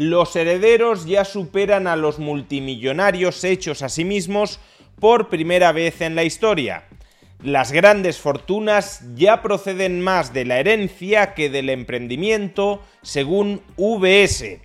[0.00, 4.60] Los herederos ya superan a los multimillonarios hechos a sí mismos
[5.00, 6.84] por primera vez en la historia.
[7.42, 14.60] Las grandes fortunas ya proceden más de la herencia que del emprendimiento, según VS.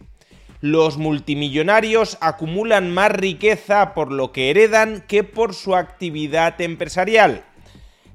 [0.62, 7.44] Los multimillonarios acumulan más riqueza por lo que heredan que por su actividad empresarial.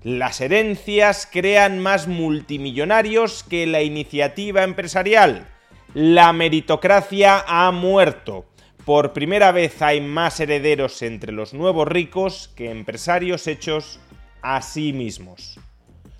[0.05, 5.49] Las herencias crean más multimillonarios que la iniciativa empresarial.
[5.95, 8.45] La meritocracia ha muerto.
[8.85, 13.99] Por primera vez hay más herederos entre los nuevos ricos que empresarios hechos
[14.43, 15.59] a sí mismos.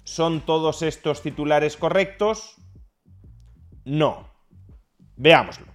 [0.05, 2.57] ¿Son todos estos titulares correctos?
[3.85, 4.31] No.
[5.17, 5.67] Veámoslo.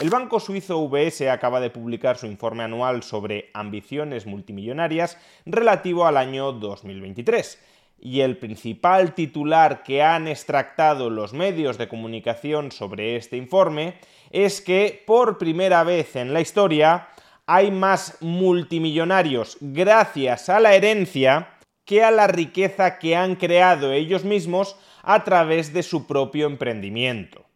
[0.00, 6.16] El banco suizo UBS acaba de publicar su informe anual sobre ambiciones multimillonarias relativo al
[6.16, 7.58] año 2023.
[8.00, 13.94] Y el principal titular que han extractado los medios de comunicación sobre este informe
[14.30, 17.08] es que por primera vez en la historia
[17.46, 21.48] hay más multimillonarios gracias a la herencia
[21.84, 27.46] que a la riqueza que han creado ellos mismos a través de su propio emprendimiento.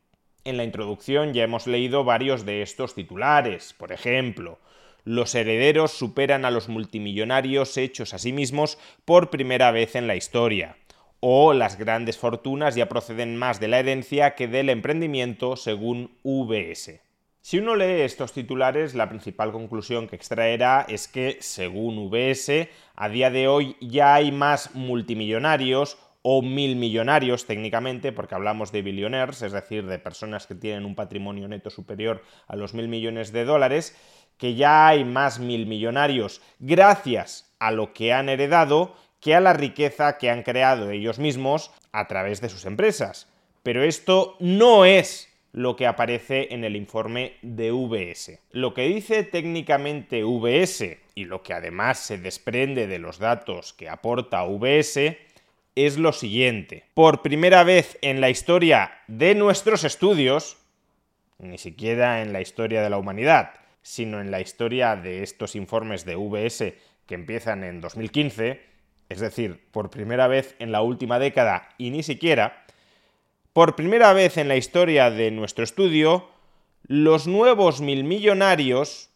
[0.45, 4.59] En la introducción ya hemos leído varios de estos titulares, por ejemplo,
[5.05, 10.17] los herederos superan a los multimillonarios hechos a sí mismos por primera vez en la
[10.17, 10.77] historia,
[11.21, 17.01] o las grandes fortunas ya proceden más de la herencia que del emprendimiento según VS.
[17.41, 23.09] Si uno lee estos titulares, la principal conclusión que extraerá es que, según VS, a
[23.09, 29.43] día de hoy ya hay más multimillonarios o mil millonarios técnicamente, porque hablamos de billionaires,
[29.43, 33.45] es decir, de personas que tienen un patrimonio neto superior a los mil millones de
[33.45, 33.97] dólares,
[34.39, 39.53] que ya hay más mil millonarios gracias a lo que han heredado que a la
[39.53, 43.29] riqueza que han creado ellos mismos a través de sus empresas.
[43.63, 48.41] Pero esto no es lo que aparece en el informe de VS.
[48.51, 53.89] Lo que dice técnicamente VS y lo que además se desprende de los datos que
[53.89, 55.17] aporta VS
[55.75, 56.85] es lo siguiente.
[56.95, 60.57] Por primera vez en la historia de nuestros estudios,
[61.39, 66.05] ni siquiera en la historia de la humanidad, sino en la historia de estos informes
[66.05, 66.75] de VS
[67.07, 68.61] que empiezan en 2015,
[69.09, 72.65] es decir, por primera vez en la última década y ni siquiera,
[73.53, 76.29] por primera vez en la historia de nuestro estudio,
[76.87, 79.11] los nuevos mil millonarios,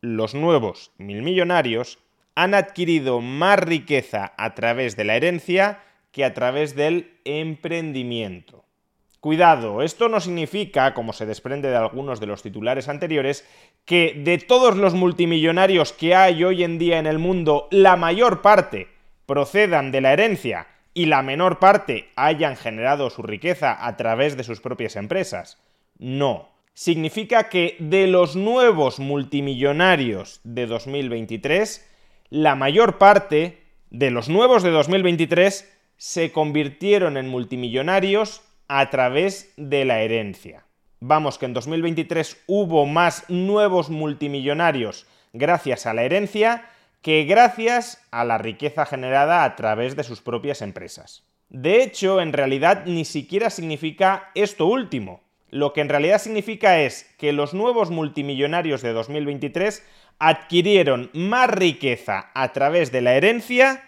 [0.00, 1.98] los nuevos mil millonarios,
[2.34, 5.82] han adquirido más riqueza a través de la herencia
[6.12, 8.64] que a través del emprendimiento.
[9.20, 13.46] Cuidado, esto no significa, como se desprende de algunos de los titulares anteriores,
[13.84, 18.40] que de todos los multimillonarios que hay hoy en día en el mundo, la mayor
[18.40, 18.88] parte
[19.26, 24.44] procedan de la herencia y la menor parte hayan generado su riqueza a través de
[24.44, 25.58] sus propias empresas.
[25.98, 26.48] No.
[26.72, 31.86] Significa que de los nuevos multimillonarios de 2023,
[32.30, 33.58] la mayor parte
[33.90, 38.40] de los nuevos de 2023 se convirtieron en multimillonarios
[38.72, 40.64] a través de la herencia.
[41.00, 46.70] Vamos, que en 2023 hubo más nuevos multimillonarios gracias a la herencia
[47.02, 51.24] que gracias a la riqueza generada a través de sus propias empresas.
[51.48, 55.20] De hecho, en realidad ni siquiera significa esto último.
[55.50, 59.84] Lo que en realidad significa es que los nuevos multimillonarios de 2023
[60.20, 63.82] adquirieron más riqueza a través de la herencia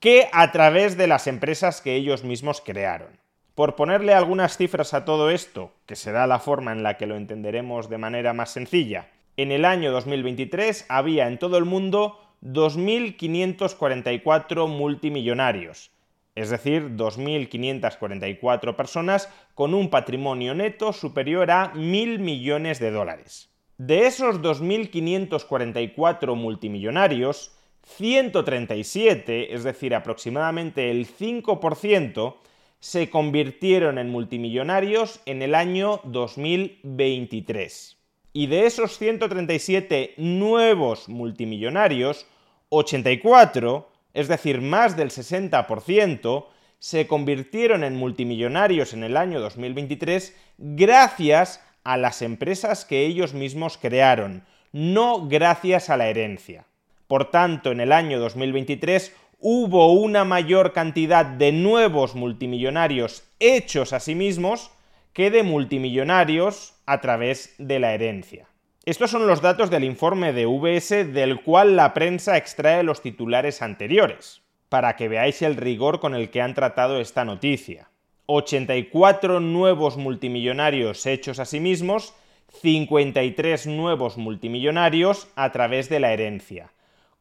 [0.00, 3.20] que a través de las empresas que ellos mismos crearon.
[3.54, 7.16] Por ponerle algunas cifras a todo esto, que será la forma en la que lo
[7.16, 14.68] entenderemos de manera más sencilla, en el año 2023 había en todo el mundo 2.544
[14.68, 15.90] multimillonarios,
[16.34, 23.50] es decir, 2.544 personas con un patrimonio neto superior a 1.000 millones de dólares.
[23.76, 32.36] De esos 2.544 multimillonarios, 137, es decir, aproximadamente el 5%,
[32.82, 37.96] se convirtieron en multimillonarios en el año 2023.
[38.32, 42.26] Y de esos 137 nuevos multimillonarios,
[42.70, 46.46] 84, es decir, más del 60%,
[46.80, 53.78] se convirtieron en multimillonarios en el año 2023 gracias a las empresas que ellos mismos
[53.78, 56.66] crearon, no gracias a la herencia.
[57.06, 63.98] Por tanto, en el año 2023 hubo una mayor cantidad de nuevos multimillonarios hechos a
[63.98, 64.70] sí mismos
[65.12, 68.46] que de multimillonarios a través de la herencia.
[68.84, 73.62] Estos son los datos del informe de VS del cual la prensa extrae los titulares
[73.62, 77.90] anteriores para que veáis el rigor con el que han tratado esta noticia.
[78.26, 82.14] 84 nuevos multimillonarios hechos a sí mismos,
[82.62, 86.70] 53 nuevos multimillonarios a través de la herencia.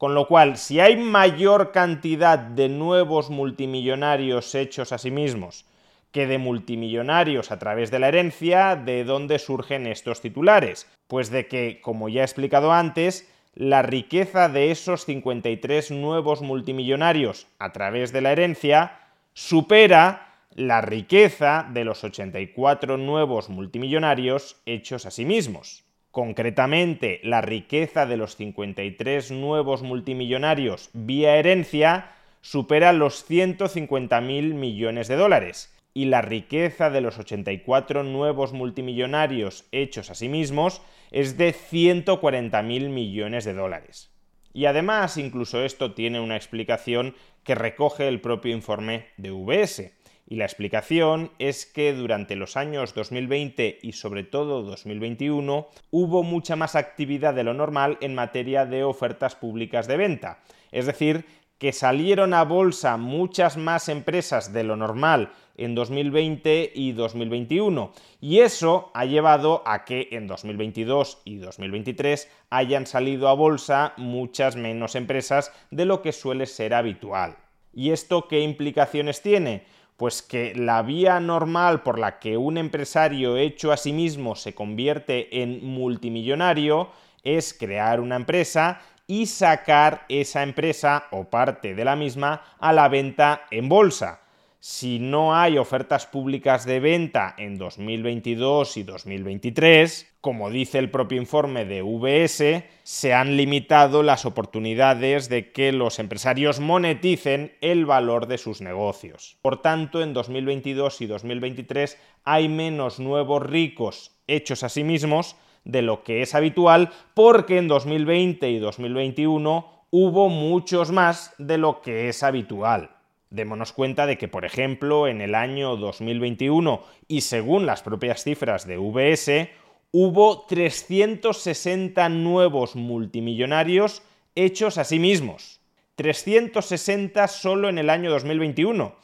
[0.02, 5.68] Con lo cual, si hay mayor cantidad de nuevos multimillonarios hechos a sí mismos
[6.12, 10.90] que de multimillonarios a través de la herencia, ¿de dónde surgen estos titulares?
[11.06, 17.46] Pues de que, como ya he explicado antes, la riqueza de esos 53 nuevos multimillonarios
[17.60, 19.02] a través de la herencia
[19.36, 25.84] supera la riqueza de los 84 nuevos multimillonarios hechos a sí mismos.
[26.12, 32.12] Concretamente, la riqueza de los 53 nuevos multimillonarios vía herencia
[32.42, 40.10] supera los 150.000 millones de dólares y la riqueza de los 84 nuevos multimillonarios hechos
[40.10, 40.82] a sí mismos
[41.12, 44.12] es de 140.000 millones de dólares.
[44.54, 49.94] Y además, incluso esto tiene una explicación que recoge el propio informe de VS.
[50.28, 56.56] Y la explicación es que durante los años 2020 y sobre todo 2021 hubo mucha
[56.56, 60.40] más actividad de lo normal en materia de ofertas públicas de venta.
[60.72, 61.26] Es decir,
[61.62, 67.94] que salieron a bolsa muchas más empresas de lo normal en 2020 y 2021.
[68.20, 74.56] Y eso ha llevado a que en 2022 y 2023 hayan salido a bolsa muchas
[74.56, 77.38] menos empresas de lo que suele ser habitual.
[77.74, 79.64] ¿Y esto qué implicaciones tiene?
[80.02, 84.56] Pues que la vía normal por la que un empresario hecho a sí mismo se
[84.56, 86.90] convierte en multimillonario
[87.24, 92.90] es crear una empresa y sacar esa empresa o parte de la misma a la
[92.90, 94.22] venta en bolsa.
[94.64, 101.20] Si no hay ofertas públicas de venta en 2022 y 2023, como dice el propio
[101.20, 108.28] informe de VS, se han limitado las oportunidades de que los empresarios moneticen el valor
[108.28, 109.40] de sus negocios.
[109.42, 115.82] Por tanto, en 2022 y 2023 hay menos nuevos ricos hechos a sí mismos de
[115.82, 122.10] lo que es habitual porque en 2020 y 2021 hubo muchos más de lo que
[122.10, 123.01] es habitual.
[123.32, 128.68] Démonos cuenta de que, por ejemplo, en el año 2021 y según las propias cifras
[128.68, 129.50] de VS,
[129.92, 134.04] hubo 360 nuevos multimillonarios
[134.36, 135.62] hechos a sí mismos.
[135.96, 138.96] 360 solo en el año 2021.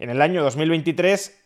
[0.00, 1.42] En el año 2023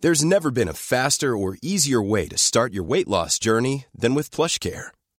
[0.00, 4.14] There's never been a faster or easier way to start your weight loss journey than
[4.14, 4.92] with PlushCare.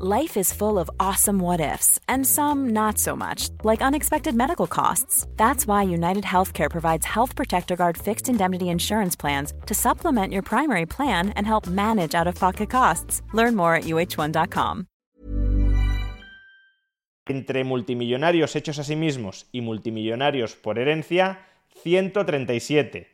[0.00, 4.68] Life is full of awesome what ifs and some not so much, like unexpected medical
[4.68, 5.26] costs.
[5.36, 10.42] That's why United Healthcare provides Health Protector Guard fixed indemnity insurance plans to supplement your
[10.42, 13.22] primary plan and help manage out-of-pocket costs.
[13.32, 14.86] Learn more at uh1.com.
[17.26, 21.40] Entre multimillonarios hechos a sí mismos y multimillonarios por herencia,
[21.82, 23.08] 137.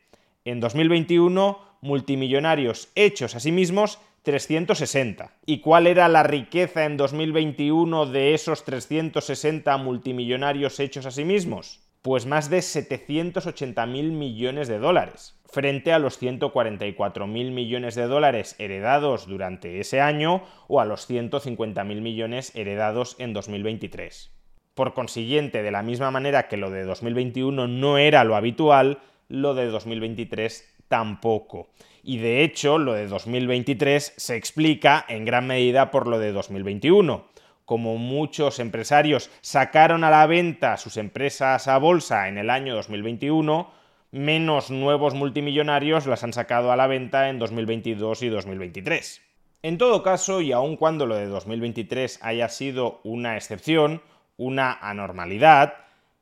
[0.45, 5.31] En 2021, multimillonarios hechos a sí mismos, 360.
[5.45, 11.79] ¿Y cuál era la riqueza en 2021 de esos 360 multimillonarios hechos a sí mismos?
[12.01, 19.27] Pues más de 780.000 millones de dólares, frente a los 144.000 millones de dólares heredados
[19.27, 24.31] durante ese año o a los 150.000 millones heredados en 2023.
[24.73, 29.53] Por consiguiente, de la misma manera que lo de 2021 no era lo habitual, lo
[29.53, 31.69] de 2023 tampoco.
[32.05, 37.25] Y de hecho lo de 2023 se explica en gran medida por lo de 2021.
[37.65, 43.71] Como muchos empresarios sacaron a la venta sus empresas a bolsa en el año 2021,
[44.11, 49.21] menos nuevos multimillonarios las han sacado a la venta en 2022 y 2023.
[49.63, 54.03] En todo caso, y aun cuando lo de 2023 haya sido una excepción,
[54.37, 55.73] una anormalidad,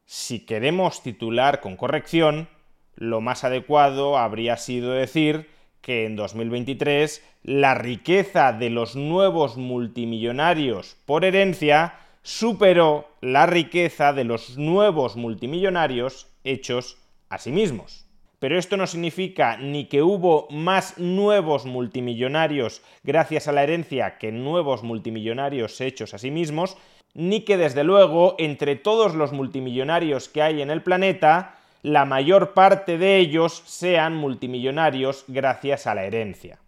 [0.06, 2.48] si queremos titular con corrección,
[2.96, 5.53] lo más adecuado habría sido decir
[5.84, 14.24] que en 2023 la riqueza de los nuevos multimillonarios por herencia superó la riqueza de
[14.24, 16.98] los nuevos multimillonarios hechos
[17.30, 18.06] a sí mismos.
[18.40, 24.32] Pero esto no significa ni que hubo más nuevos multimillonarios gracias a la herencia que
[24.32, 26.78] nuevos multimillonarios hechos a sí mismos,
[27.14, 32.54] ni que desde luego entre todos los multimillonarios que hay en el planeta, la mayor
[32.54, 36.60] parte de ellos sean multimillonarios gracias a la herencia.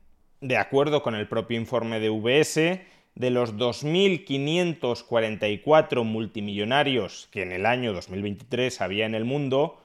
[0.41, 2.81] De acuerdo con el propio informe de VS,
[3.15, 9.81] de los 2.544 multimillonarios que en el año 2023 había en el mundo,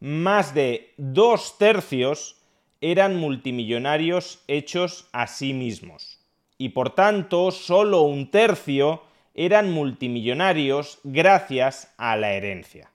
[0.00, 2.42] más de dos tercios
[2.80, 6.18] eran multimillonarios hechos a sí mismos.
[6.58, 12.91] Y por tanto, solo un tercio eran multimillonarios gracias a la herencia.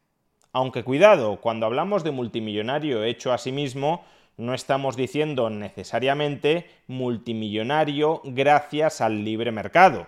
[0.57, 4.03] Aunque cuidado, cuando hablamos de multimillonario hecho a sí mismo,
[4.37, 10.07] no estamos diciendo necesariamente multimillonario gracias al libre mercado.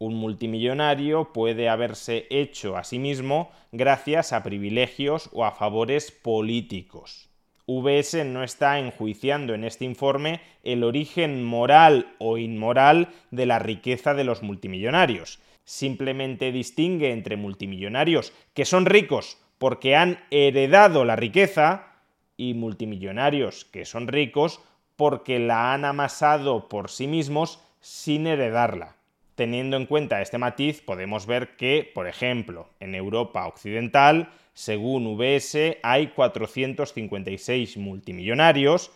[0.00, 7.30] Un multimillonario puede haberse hecho a sí mismo gracias a privilegios o a favores políticos.
[7.68, 14.12] VS no está enjuiciando en este informe el origen moral o inmoral de la riqueza
[14.12, 15.38] de los multimillonarios.
[15.64, 21.94] Simplemente distingue entre multimillonarios que son ricos porque han heredado la riqueza
[22.36, 24.60] y multimillonarios que son ricos
[24.94, 28.96] porque la han amasado por sí mismos sin heredarla.
[29.36, 35.78] Teniendo en cuenta este matiz, podemos ver que, por ejemplo, en Europa Occidental, según VS,
[35.82, 38.92] hay 456 multimillonarios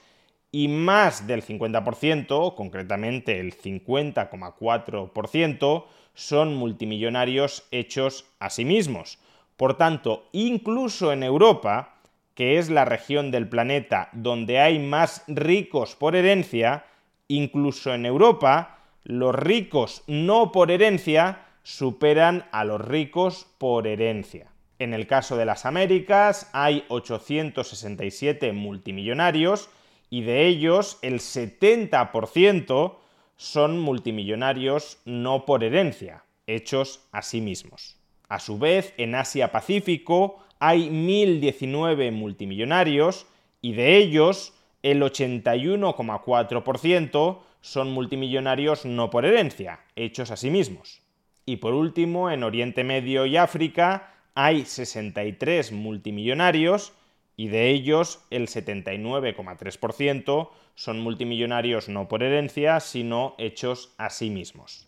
[0.52, 9.18] y más del 50%, concretamente el 50,4%, son multimillonarios hechos a sí mismos,
[9.58, 11.96] por tanto, incluso en Europa,
[12.36, 16.84] que es la región del planeta donde hay más ricos por herencia,
[17.26, 24.52] incluso en Europa, los ricos no por herencia superan a los ricos por herencia.
[24.78, 29.70] En el caso de las Américas hay 867 multimillonarios
[30.08, 32.94] y de ellos el 70%
[33.36, 37.97] son multimillonarios no por herencia, hechos a sí mismos.
[38.28, 43.26] A su vez, en Asia-Pacífico hay 1.019 multimillonarios
[43.62, 51.02] y de ellos el 81,4% son multimillonarios no por herencia, hechos a sí mismos.
[51.44, 56.92] Y por último, en Oriente Medio y África hay 63 multimillonarios
[57.36, 64.87] y de ellos el 79,3% son multimillonarios no por herencia, sino hechos a sí mismos.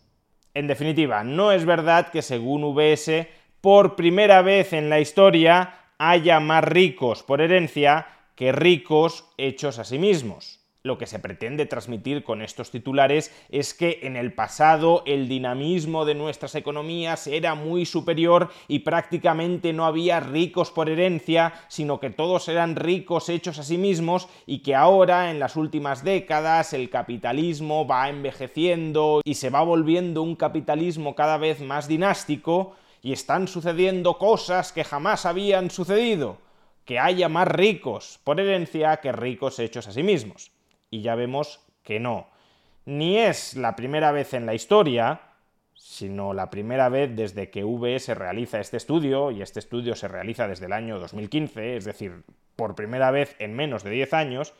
[0.53, 3.27] En definitiva, no es verdad que según VS,
[3.61, 9.83] por primera vez en la historia, haya más ricos por herencia que ricos hechos a
[9.83, 10.60] sí mismos.
[10.83, 16.05] Lo que se pretende transmitir con estos titulares es que en el pasado el dinamismo
[16.05, 22.09] de nuestras economías era muy superior y prácticamente no había ricos por herencia, sino que
[22.09, 26.89] todos eran ricos hechos a sí mismos y que ahora en las últimas décadas el
[26.89, 33.47] capitalismo va envejeciendo y se va volviendo un capitalismo cada vez más dinástico y están
[33.47, 36.39] sucediendo cosas que jamás habían sucedido,
[36.85, 40.51] que haya más ricos por herencia que ricos hechos a sí mismos
[40.91, 42.27] y ya vemos que no.
[42.85, 45.21] Ni es la primera vez en la historia,
[45.73, 50.47] sino la primera vez desde que VS realiza este estudio, y este estudio se realiza
[50.47, 52.23] desde el año 2015, es decir,
[52.55, 54.53] por primera vez en menos de 10 años,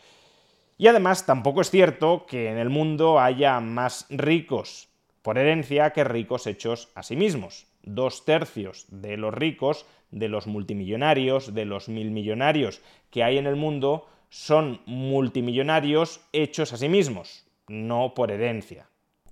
[0.78, 4.90] y además tampoco es cierto que en el mundo haya más ricos
[5.22, 7.68] por herencia que ricos hechos a sí mismos.
[7.84, 13.56] Dos tercios de los ricos, de los multimillonarios, de los milmillonarios que hay en el
[13.56, 18.88] mundo, son multimillonarios hechos a sí mismos, no por herencia.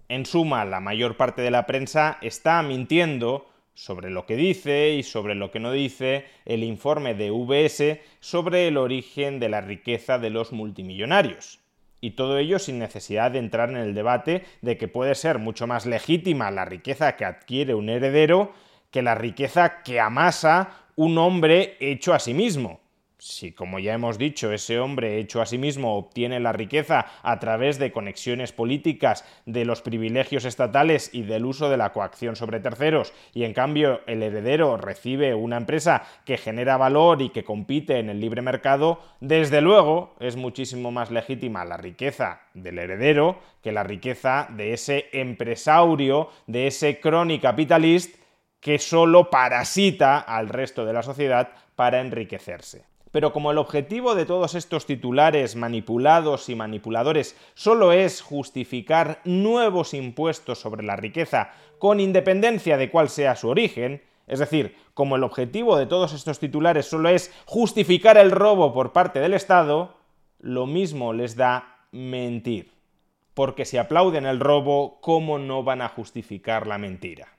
[0.09, 5.03] En suma, la mayor parte de la prensa está mintiendo sobre lo que dice y
[5.03, 10.19] sobre lo que no dice el informe de VS sobre el origen de la riqueza
[10.19, 11.61] de los multimillonarios.
[12.01, 15.65] Y todo ello sin necesidad de entrar en el debate de que puede ser mucho
[15.65, 18.51] más legítima la riqueza que adquiere un heredero
[18.91, 22.81] que la riqueza que amasa un hombre hecho a sí mismo
[23.19, 27.37] si, como ya hemos dicho, ese hombre hecho a sí mismo obtiene la riqueza a
[27.39, 32.61] través de conexiones políticas, de los privilegios estatales y del uso de la coacción sobre
[32.61, 37.99] terceros, y en cambio el heredero recibe una empresa que genera valor y que compite
[37.99, 43.73] en el libre mercado, desde luego es muchísimo más legítima la riqueza del heredero que
[43.73, 48.17] la riqueza de ese empresario, de ese crony capitalista
[48.61, 52.83] que solo parasita al resto de la sociedad para enriquecerse.
[53.11, 59.93] Pero como el objetivo de todos estos titulares manipulados y manipuladores solo es justificar nuevos
[59.93, 65.23] impuestos sobre la riqueza con independencia de cuál sea su origen, es decir, como el
[65.23, 69.95] objetivo de todos estos titulares solo es justificar el robo por parte del Estado,
[70.39, 72.71] lo mismo les da mentir.
[73.33, 77.38] Porque si aplauden el robo, ¿cómo no van a justificar la mentira?